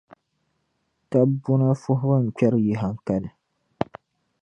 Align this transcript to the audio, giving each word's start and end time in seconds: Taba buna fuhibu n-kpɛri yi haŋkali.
Taba 1.09 1.25
buna 1.43 1.67
fuhibu 1.81 2.15
n-kpɛri 2.23 2.59
yi 2.65 2.73
haŋkali. 2.81 3.29